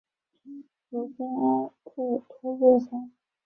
[0.89, 3.11] 鲁菲阿克托洛桑。